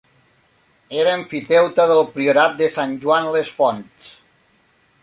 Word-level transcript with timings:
Era 1.01 1.13
emfiteuta 1.17 1.85
del 1.93 2.03
priorat 2.17 2.59
de 2.63 2.73
Sant 2.79 2.97
Joan 3.05 3.31
les 3.37 3.57
Fonts. 3.61 4.15